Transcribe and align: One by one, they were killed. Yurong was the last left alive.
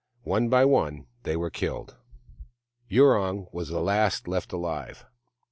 One 0.23 0.49
by 0.49 0.65
one, 0.65 1.05
they 1.21 1.37
were 1.37 1.51
killed. 1.51 1.95
Yurong 2.89 3.45
was 3.53 3.69
the 3.69 3.81
last 3.81 4.27
left 4.27 4.51
alive. 4.51 5.05